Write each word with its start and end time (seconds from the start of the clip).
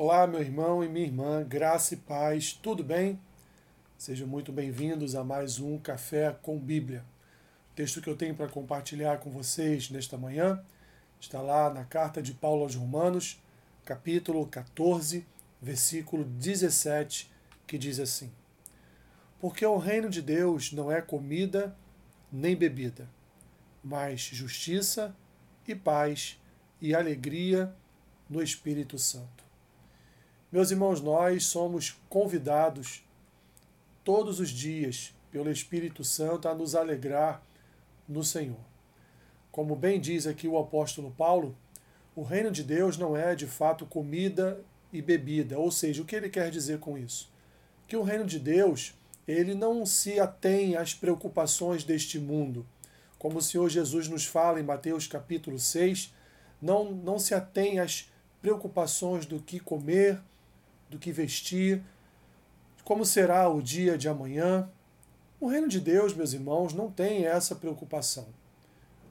Olá, 0.00 0.28
meu 0.28 0.40
irmão 0.40 0.84
e 0.84 0.88
minha 0.88 1.06
irmã, 1.06 1.42
graça 1.42 1.94
e 1.94 1.96
paz, 1.96 2.52
tudo 2.52 2.84
bem? 2.84 3.18
Sejam 3.98 4.28
muito 4.28 4.52
bem-vindos 4.52 5.16
a 5.16 5.24
mais 5.24 5.58
um 5.58 5.76
Café 5.76 6.36
com 6.40 6.56
Bíblia. 6.56 7.04
O 7.72 7.74
texto 7.74 8.00
que 8.00 8.08
eu 8.08 8.14
tenho 8.14 8.32
para 8.32 8.46
compartilhar 8.46 9.18
com 9.18 9.28
vocês 9.28 9.90
nesta 9.90 10.16
manhã 10.16 10.64
está 11.20 11.42
lá 11.42 11.68
na 11.74 11.84
carta 11.84 12.22
de 12.22 12.32
Paulo 12.32 12.62
aos 12.62 12.76
Romanos, 12.76 13.42
capítulo 13.84 14.46
14, 14.46 15.26
versículo 15.60 16.22
17, 16.22 17.28
que 17.66 17.76
diz 17.76 17.98
assim: 17.98 18.30
Porque 19.40 19.66
o 19.66 19.78
reino 19.78 20.08
de 20.08 20.22
Deus 20.22 20.70
não 20.70 20.92
é 20.92 21.02
comida 21.02 21.76
nem 22.30 22.54
bebida, 22.54 23.08
mas 23.82 24.20
justiça 24.20 25.12
e 25.66 25.74
paz 25.74 26.40
e 26.80 26.94
alegria 26.94 27.74
no 28.30 28.40
Espírito 28.40 28.96
Santo. 28.96 29.47
Meus 30.50 30.70
irmãos, 30.70 31.02
nós 31.02 31.44
somos 31.44 32.00
convidados 32.08 33.04
todos 34.02 34.40
os 34.40 34.48
dias 34.48 35.14
pelo 35.30 35.50
Espírito 35.50 36.02
Santo 36.02 36.48
a 36.48 36.54
nos 36.54 36.74
alegrar 36.74 37.42
no 38.08 38.24
Senhor. 38.24 38.56
Como 39.52 39.76
bem 39.76 40.00
diz 40.00 40.26
aqui 40.26 40.48
o 40.48 40.56
apóstolo 40.56 41.14
Paulo, 41.18 41.54
o 42.16 42.22
reino 42.22 42.50
de 42.50 42.64
Deus 42.64 42.96
não 42.96 43.14
é 43.14 43.34
de 43.34 43.46
fato 43.46 43.84
comida 43.84 44.58
e 44.90 45.02
bebida, 45.02 45.58
ou 45.58 45.70
seja, 45.70 46.00
o 46.00 46.06
que 46.06 46.16
ele 46.16 46.30
quer 46.30 46.50
dizer 46.50 46.78
com 46.78 46.96
isso? 46.96 47.30
Que 47.86 47.94
o 47.94 48.02
reino 48.02 48.24
de 48.24 48.38
Deus, 48.38 48.94
ele 49.26 49.54
não 49.54 49.84
se 49.84 50.18
atém 50.18 50.76
às 50.76 50.94
preocupações 50.94 51.84
deste 51.84 52.18
mundo. 52.18 52.66
Como 53.18 53.36
o 53.36 53.42
Senhor 53.42 53.68
Jesus 53.68 54.08
nos 54.08 54.24
fala 54.24 54.58
em 54.58 54.64
Mateus 54.64 55.06
capítulo 55.06 55.58
6, 55.58 56.14
não, 56.62 56.90
não 56.90 57.18
se 57.18 57.34
atém 57.34 57.80
às 57.80 58.10
preocupações 58.40 59.26
do 59.26 59.40
que 59.40 59.60
comer, 59.60 60.18
do 60.88 60.98
que 60.98 61.12
vestir, 61.12 61.82
como 62.84 63.04
será 63.04 63.48
o 63.48 63.60
dia 63.60 63.98
de 63.98 64.08
amanhã. 64.08 64.70
O 65.40 65.46
reino 65.46 65.68
de 65.68 65.80
Deus, 65.80 66.14
meus 66.14 66.32
irmãos, 66.32 66.72
não 66.72 66.90
tem 66.90 67.26
essa 67.26 67.54
preocupação. 67.54 68.26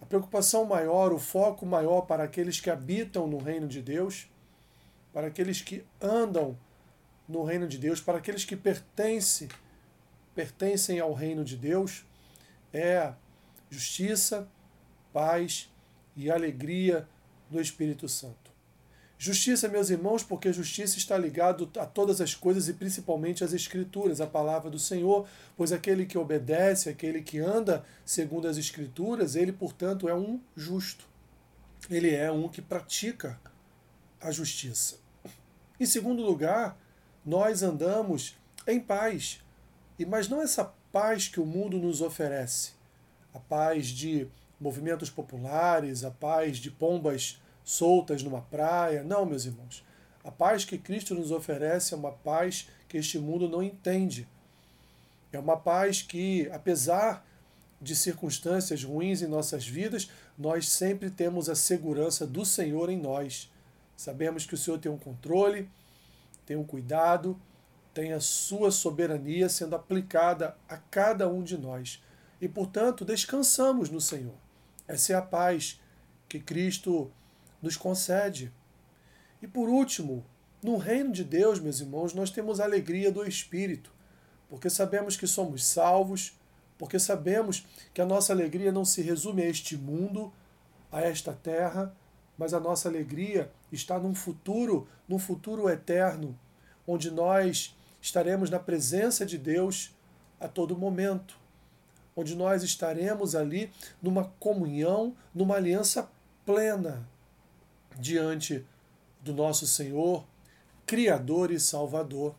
A 0.00 0.06
preocupação 0.06 0.64
maior, 0.64 1.12
o 1.12 1.18
foco 1.18 1.66
maior 1.66 2.02
para 2.02 2.24
aqueles 2.24 2.60
que 2.60 2.70
habitam 2.70 3.26
no 3.26 3.38
reino 3.38 3.68
de 3.68 3.82
Deus, 3.82 4.28
para 5.12 5.26
aqueles 5.26 5.60
que 5.60 5.84
andam 6.00 6.56
no 7.28 7.42
reino 7.44 7.66
de 7.66 7.76
Deus, 7.76 8.00
para 8.00 8.18
aqueles 8.18 8.44
que 8.44 8.56
pertencem, 8.56 9.48
pertencem 10.34 11.00
ao 11.00 11.12
reino 11.12 11.44
de 11.44 11.56
Deus, 11.56 12.06
é 12.72 13.12
justiça, 13.70 14.48
paz 15.12 15.70
e 16.16 16.30
alegria 16.30 17.08
no 17.50 17.60
Espírito 17.60 18.08
Santo. 18.08 18.55
Justiça, 19.18 19.66
meus 19.66 19.88
irmãos, 19.88 20.22
porque 20.22 20.52
justiça 20.52 20.98
está 20.98 21.16
ligado 21.16 21.70
a 21.78 21.86
todas 21.86 22.20
as 22.20 22.34
coisas 22.34 22.68
e 22.68 22.74
principalmente 22.74 23.42
às 23.42 23.54
Escrituras, 23.54 24.20
a 24.20 24.26
palavra 24.26 24.70
do 24.70 24.78
Senhor, 24.78 25.26
pois 25.56 25.72
aquele 25.72 26.04
que 26.04 26.18
obedece, 26.18 26.90
aquele 26.90 27.22
que 27.22 27.38
anda 27.38 27.82
segundo 28.04 28.46
as 28.46 28.58
Escrituras, 28.58 29.34
ele, 29.34 29.52
portanto, 29.52 30.06
é 30.06 30.14
um 30.14 30.38
justo. 30.54 31.06
Ele 31.88 32.14
é 32.14 32.30
um 32.30 32.46
que 32.46 32.60
pratica 32.60 33.40
a 34.20 34.30
justiça. 34.30 34.96
Em 35.80 35.86
segundo 35.86 36.22
lugar, 36.22 36.78
nós 37.24 37.62
andamos 37.62 38.36
em 38.66 38.78
paz, 38.78 39.40
e 39.98 40.04
mas 40.04 40.28
não 40.28 40.42
essa 40.42 40.74
paz 40.92 41.26
que 41.26 41.40
o 41.40 41.46
mundo 41.46 41.78
nos 41.78 42.02
oferece, 42.02 42.72
a 43.32 43.38
paz 43.38 43.86
de 43.86 44.28
movimentos 44.60 45.08
populares, 45.08 46.04
a 46.04 46.10
paz 46.10 46.58
de 46.58 46.70
pombas 46.70 47.40
soltas 47.66 48.22
numa 48.22 48.40
praia. 48.40 49.02
Não, 49.02 49.26
meus 49.26 49.44
irmãos. 49.44 49.84
A 50.24 50.30
paz 50.30 50.64
que 50.64 50.78
Cristo 50.78 51.14
nos 51.14 51.32
oferece 51.32 51.92
é 51.92 51.96
uma 51.96 52.12
paz 52.12 52.68
que 52.88 52.96
este 52.96 53.18
mundo 53.18 53.48
não 53.48 53.62
entende. 53.62 54.26
É 55.32 55.38
uma 55.38 55.56
paz 55.56 56.00
que, 56.00 56.48
apesar 56.52 57.26
de 57.82 57.94
circunstâncias 57.94 58.82
ruins 58.82 59.20
em 59.20 59.26
nossas 59.26 59.66
vidas, 59.66 60.08
nós 60.38 60.68
sempre 60.68 61.10
temos 61.10 61.48
a 61.48 61.54
segurança 61.54 62.26
do 62.26 62.44
Senhor 62.44 62.88
em 62.88 62.98
nós. 62.98 63.52
Sabemos 63.96 64.46
que 64.46 64.54
o 64.54 64.56
Senhor 64.58 64.78
tem 64.78 64.90
um 64.90 64.98
controle, 64.98 65.68
tem 66.46 66.56
um 66.56 66.64
cuidado, 66.64 67.38
tem 67.92 68.12
a 68.12 68.20
sua 68.20 68.70
soberania 68.70 69.48
sendo 69.48 69.74
aplicada 69.74 70.56
a 70.68 70.76
cada 70.76 71.28
um 71.28 71.42
de 71.42 71.58
nós. 71.58 72.02
E, 72.40 72.48
portanto, 72.48 73.04
descansamos 73.04 73.90
no 73.90 74.00
Senhor. 74.00 74.34
Essa 74.86 75.14
é 75.14 75.16
a 75.16 75.22
paz 75.22 75.80
que 76.28 76.38
Cristo 76.38 77.10
nos 77.66 77.76
concede. 77.76 78.52
E 79.42 79.46
por 79.46 79.68
último, 79.68 80.24
no 80.62 80.76
reino 80.76 81.12
de 81.12 81.24
Deus, 81.24 81.58
meus 81.58 81.80
irmãos, 81.80 82.14
nós 82.14 82.30
temos 82.30 82.60
a 82.60 82.64
alegria 82.64 83.10
do 83.10 83.26
Espírito, 83.26 83.92
porque 84.48 84.70
sabemos 84.70 85.16
que 85.16 85.26
somos 85.26 85.66
salvos, 85.66 86.38
porque 86.78 86.98
sabemos 86.98 87.66
que 87.92 88.00
a 88.00 88.06
nossa 88.06 88.32
alegria 88.32 88.70
não 88.70 88.84
se 88.84 89.02
resume 89.02 89.42
a 89.42 89.48
este 89.48 89.76
mundo, 89.76 90.32
a 90.92 91.00
esta 91.00 91.32
terra, 91.32 91.94
mas 92.38 92.54
a 92.54 92.60
nossa 92.60 92.88
alegria 92.88 93.50
está 93.72 93.98
num 93.98 94.14
futuro, 94.14 94.86
num 95.08 95.18
futuro 95.18 95.68
eterno, 95.68 96.38
onde 96.86 97.10
nós 97.10 97.76
estaremos 98.00 98.48
na 98.48 98.60
presença 98.60 99.26
de 99.26 99.36
Deus 99.36 99.92
a 100.38 100.46
todo 100.46 100.78
momento, 100.78 101.36
onde 102.14 102.36
nós 102.36 102.62
estaremos 102.62 103.34
ali 103.34 103.72
numa 104.00 104.24
comunhão, 104.38 105.16
numa 105.34 105.56
aliança 105.56 106.08
plena 106.44 107.08
diante 107.98 108.64
do 109.20 109.32
nosso 109.32 109.66
Senhor, 109.66 110.26
Criador 110.86 111.50
e 111.50 111.58
Salvador. 111.58 112.34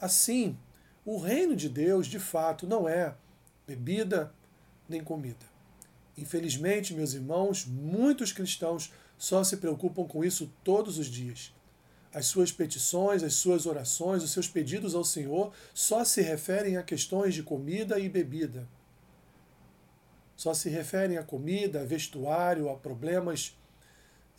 Assim, 0.00 0.56
o 1.04 1.18
reino 1.18 1.54
de 1.54 1.68
Deus, 1.68 2.06
de 2.06 2.18
fato, 2.18 2.66
não 2.66 2.88
é 2.88 3.14
bebida 3.66 4.34
nem 4.88 5.02
comida. 5.02 5.46
Infelizmente, 6.16 6.92
meus 6.92 7.14
irmãos, 7.14 7.64
muitos 7.64 8.32
cristãos 8.32 8.92
só 9.16 9.44
se 9.44 9.58
preocupam 9.58 10.04
com 10.04 10.24
isso 10.24 10.52
todos 10.64 10.98
os 10.98 11.06
dias. 11.06 11.54
As 12.12 12.26
suas 12.26 12.50
petições, 12.50 13.22
as 13.22 13.34
suas 13.34 13.66
orações, 13.66 14.22
os 14.24 14.32
seus 14.32 14.48
pedidos 14.48 14.94
ao 14.94 15.04
Senhor 15.04 15.52
só 15.72 16.04
se 16.04 16.20
referem 16.20 16.76
a 16.76 16.82
questões 16.82 17.34
de 17.34 17.42
comida 17.42 17.98
e 18.00 18.08
bebida. 18.08 18.66
Só 20.36 20.52
se 20.52 20.68
referem 20.68 21.18
a 21.18 21.22
comida, 21.22 21.82
a 21.82 21.84
vestuário, 21.84 22.68
a 22.68 22.76
problemas 22.76 23.56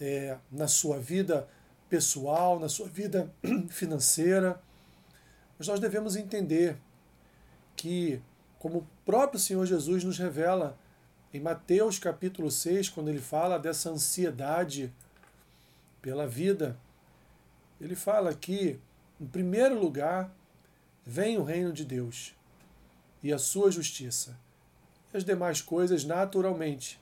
é, 0.02 0.38
na 0.52 0.68
sua 0.68 1.00
vida 1.00 1.48
pessoal, 1.88 2.60
na 2.60 2.68
sua 2.68 2.88
vida 2.88 3.32
financeira. 3.70 4.60
Mas 5.60 5.68
nós 5.68 5.80
devemos 5.80 6.16
entender 6.16 6.76
que, 7.76 8.22
como 8.58 8.80
o 8.80 8.88
próprio 9.06 9.40
Senhor 9.40 9.66
Jesus 9.66 10.04
nos 10.04 10.18
revela 10.18 10.78
em 11.34 11.40
Mateus 11.40 12.00
capítulo 12.00 12.50
6, 12.50 12.90
quando 12.90 13.10
ele 13.10 13.20
fala 13.20 13.60
dessa 13.60 13.90
ansiedade 13.90 14.92
pela 16.02 16.28
vida, 16.28 16.78
ele 17.80 17.96
fala 17.96 18.34
que, 18.34 18.80
em 19.20 19.26
primeiro 19.26 19.80
lugar, 19.80 20.34
vem 21.06 21.38
o 21.38 21.44
reino 21.44 21.74
de 21.74 21.86
Deus 21.86 22.34
e 23.24 23.34
a 23.34 23.38
sua 23.38 23.72
justiça. 23.72 24.38
E 25.14 25.18
as 25.18 25.26
demais 25.26 25.62
coisas, 25.62 26.04
naturalmente, 26.04 27.01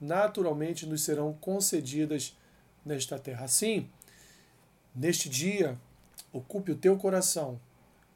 naturalmente 0.00 0.86
nos 0.86 1.02
serão 1.02 1.32
concedidas 1.34 2.36
nesta 2.84 3.18
terra. 3.18 3.44
Assim, 3.44 3.88
neste 4.94 5.28
dia, 5.28 5.78
ocupe 6.32 6.72
o 6.72 6.76
teu 6.76 6.96
coração 6.96 7.60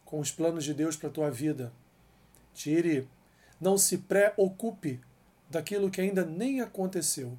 com 0.04 0.20
os 0.20 0.30
planos 0.30 0.64
de 0.64 0.74
Deus 0.74 0.96
para 0.96 1.08
a 1.08 1.12
tua 1.12 1.30
vida. 1.30 1.72
Tire, 2.54 3.08
não 3.60 3.76
se 3.76 3.98
preocupe 3.98 5.00
daquilo 5.50 5.90
que 5.90 6.00
ainda 6.00 6.24
nem 6.24 6.60
aconteceu 6.60 7.38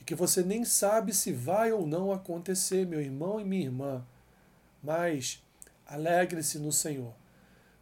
e 0.00 0.04
que 0.04 0.14
você 0.14 0.42
nem 0.42 0.64
sabe 0.64 1.12
se 1.14 1.32
vai 1.32 1.72
ou 1.72 1.86
não 1.86 2.12
acontecer, 2.12 2.86
meu 2.86 3.00
irmão 3.00 3.40
e 3.40 3.44
minha 3.44 3.64
irmã. 3.64 4.04
Mas 4.82 5.42
alegre-se 5.86 6.58
no 6.58 6.72
Senhor, 6.72 7.12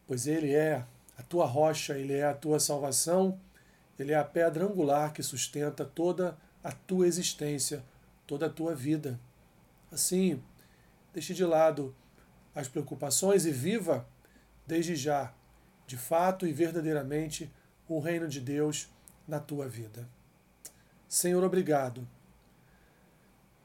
pois 0.07 0.27
Ele 0.27 0.55
é 0.55 0.85
a 1.17 1.23
tua 1.23 1.47
rocha, 1.47 1.97
Ele 1.97 2.15
é 2.15 2.25
a 2.25 2.35
tua 2.35 2.59
salvação 2.59 3.39
ele 3.99 4.13
é 4.13 4.17
a 4.17 4.25
pedra 4.25 4.65
angular 4.65 5.13
que 5.13 5.23
sustenta 5.23 5.85
toda 5.85 6.37
a 6.63 6.73
tua 6.73 7.07
existência, 7.07 7.85
toda 8.27 8.47
a 8.47 8.51
tua 8.51 8.75
vida. 8.75 9.19
Assim, 9.91 10.43
deixe 11.13 11.35
de 11.35 11.45
lado 11.45 11.95
as 12.55 12.69
preocupações 12.69 13.47
e 13.47 13.51
viva, 13.51 14.07
desde 14.67 14.95
já, 14.95 15.33
de 15.87 15.97
fato 15.97 16.47
e 16.47 16.53
verdadeiramente, 16.53 17.51
o 17.89 17.99
reino 17.99 18.29
de 18.29 18.41
Deus 18.41 18.89
na 19.27 19.41
tua 19.41 19.69
vida. 19.69 20.09
Senhor, 21.09 21.43
obrigado. 21.43 22.07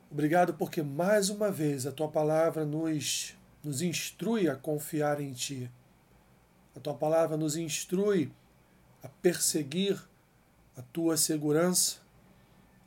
Obrigado 0.10 0.54
porque 0.54 0.82
mais 0.82 1.30
uma 1.30 1.52
vez 1.52 1.86
a 1.86 1.92
tua 1.92 2.08
palavra 2.08 2.66
nos, 2.66 3.36
nos 3.64 3.82
instrui 3.82 4.48
a 4.48 4.56
confiar 4.56 5.20
em 5.20 5.34
ti. 5.34 5.70
A 6.76 6.80
tua 6.80 6.94
palavra 6.94 7.36
nos 7.36 7.58
instrui 7.58 8.32
a 9.02 9.10
perseguir 9.10 10.00
a 10.76 10.82
tua 10.82 11.18
segurança, 11.18 11.98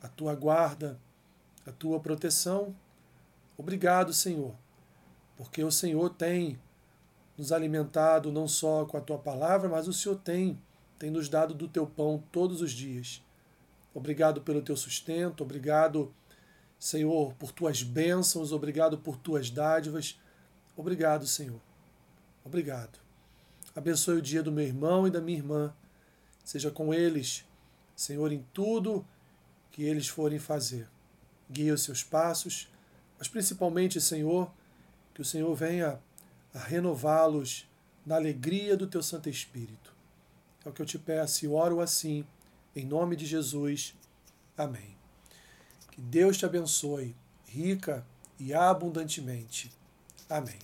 a 0.01 0.07
tua 0.07 0.35
guarda, 0.35 0.99
a 1.65 1.71
tua 1.71 1.99
proteção. 1.99 2.75
Obrigado, 3.57 4.13
Senhor, 4.13 4.55
porque 5.35 5.63
o 5.63 5.71
Senhor 5.71 6.09
tem 6.09 6.59
nos 7.37 7.51
alimentado 7.51 8.31
não 8.31 8.47
só 8.47 8.85
com 8.85 8.97
a 8.97 9.01
tua 9.01 9.17
palavra, 9.17 9.69
mas 9.69 9.87
o 9.87 9.93
Senhor 9.93 10.15
tem, 10.15 10.59
tem 10.97 11.09
nos 11.09 11.29
dado 11.29 11.53
do 11.53 11.67
teu 11.67 11.85
pão 11.85 12.23
todos 12.31 12.61
os 12.61 12.71
dias. 12.71 13.23
Obrigado 13.93 14.41
pelo 14.41 14.61
teu 14.61 14.75
sustento, 14.75 15.41
obrigado, 15.41 16.13
Senhor, 16.79 17.33
por 17.33 17.51
tuas 17.51 17.81
bênçãos, 17.81 18.51
obrigado 18.51 18.97
por 18.97 19.17
tuas 19.17 19.49
dádivas. 19.49 20.19
Obrigado, 20.75 21.25
Senhor. 21.25 21.59
Obrigado. 22.45 22.99
Abençoe 23.75 24.17
o 24.17 24.21
dia 24.21 24.43
do 24.43 24.51
meu 24.51 24.63
irmão 24.63 25.07
e 25.07 25.11
da 25.11 25.19
minha 25.19 25.37
irmã. 25.37 25.73
Seja 26.43 26.69
com 26.69 26.93
eles, 26.93 27.43
Senhor, 27.97 28.31
em 28.31 28.45
tudo 28.53 29.03
que 29.71 29.83
eles 29.83 30.07
forem 30.07 30.37
fazer. 30.37 30.87
Guia 31.49 31.73
os 31.73 31.81
seus 31.81 32.03
passos, 32.03 32.69
mas 33.17 33.27
principalmente, 33.27 33.99
Senhor, 33.99 34.51
que 35.15 35.21
o 35.21 35.25
Senhor 35.25 35.53
venha 35.55 35.99
a 36.53 36.59
renová-los 36.59 37.67
na 38.05 38.15
alegria 38.15 38.77
do 38.77 38.85
teu 38.85 39.01
Santo 39.01 39.29
Espírito. 39.29 39.91
É 40.63 40.69
o 40.69 40.71
que 40.71 40.81
eu 40.81 40.85
te 40.85 40.99
peço 40.99 41.43
e 41.43 41.47
oro 41.47 41.81
assim, 41.81 42.23
em 42.75 42.85
nome 42.85 43.15
de 43.15 43.25
Jesus. 43.25 43.95
Amém. 44.55 44.95
Que 45.91 45.99
Deus 45.99 46.37
te 46.37 46.45
abençoe, 46.45 47.15
rica 47.47 48.05
e 48.39 48.53
abundantemente. 48.53 49.71
Amém. 50.29 50.59